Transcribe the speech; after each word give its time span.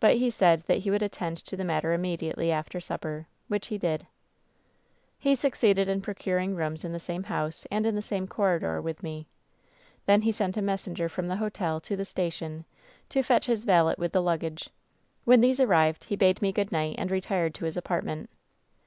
But 0.00 0.16
he 0.16 0.28
said 0.30 0.64
that 0.66 0.80
he 0.80 0.90
would 0.90 1.02
attend 1.02 1.38
to 1.38 1.56
the 1.56 1.64
matter 1.64 1.94
immediately 1.94 2.52
after 2.52 2.78
supper, 2.78 3.26
which 3.48 3.68
he 3.68 3.78
did. 3.78 4.06
"He 5.18 5.34
succeeded 5.34 5.88
in 5.88 6.02
procuring 6.02 6.54
rooms 6.54 6.84
in 6.84 6.92
the 6.92 7.00
same 7.00 7.22
houpe 7.24 7.66
and 7.70 7.86
in 7.86 7.94
the 7.94 8.02
same 8.02 8.28
corridor 8.28 8.82
with 8.82 9.02
me. 9.02 9.28
Then 10.04 10.20
he 10.20 10.30
sent 10.30 10.58
a 10.58 10.60
me» 10.60 10.66
WHEN 10.72 10.76
SHADOWS 10.76 10.84
DIE 10.84 10.92
«1« 10.92 11.06
sen^r 11.06 11.10
from 11.10 11.28
the 11.28 11.36
hotel 11.36 11.80
to 11.80 11.96
the 11.96 12.04
station 12.04 12.66
to 13.08 13.22
fetch 13.22 13.46
his 13.46 13.64
valet 13.64 13.94
with 13.96 14.12
the 14.12 14.22
lu^age. 14.22 14.68
"When 15.24 15.40
these 15.40 15.58
arrived 15.58 16.04
he 16.04 16.16
bade 16.16 16.42
me 16.42 16.52
good 16.52 16.70
night, 16.70 16.96
and 16.98 17.10
re 17.10 17.22
tired 17.22 17.54
to 17.54 17.64
his 17.64 17.78
apartment. 17.78 18.28